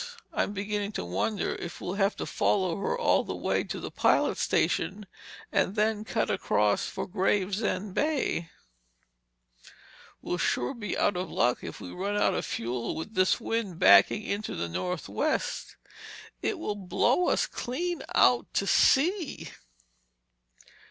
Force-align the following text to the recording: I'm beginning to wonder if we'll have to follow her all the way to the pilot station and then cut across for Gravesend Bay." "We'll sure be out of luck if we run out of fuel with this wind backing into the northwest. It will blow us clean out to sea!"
I'm 0.33 0.51
beginning 0.51 0.93
to 0.93 1.05
wonder 1.05 1.53
if 1.57 1.79
we'll 1.79 1.93
have 1.93 2.15
to 2.15 2.25
follow 2.25 2.75
her 2.77 2.97
all 2.97 3.23
the 3.23 3.35
way 3.35 3.63
to 3.65 3.79
the 3.79 3.91
pilot 3.91 4.39
station 4.39 5.05
and 5.51 5.75
then 5.75 6.05
cut 6.05 6.31
across 6.31 6.87
for 6.87 7.05
Gravesend 7.05 7.93
Bay." 7.93 8.49
"We'll 10.19 10.39
sure 10.39 10.73
be 10.73 10.97
out 10.97 11.15
of 11.15 11.29
luck 11.29 11.63
if 11.63 11.79
we 11.79 11.91
run 11.91 12.17
out 12.17 12.33
of 12.33 12.47
fuel 12.47 12.95
with 12.95 13.13
this 13.13 13.39
wind 13.39 13.77
backing 13.77 14.23
into 14.23 14.55
the 14.55 14.67
northwest. 14.67 15.75
It 16.41 16.57
will 16.57 16.73
blow 16.75 17.27
us 17.27 17.45
clean 17.45 18.01
out 18.15 18.51
to 18.55 18.65
sea!" 18.65 19.51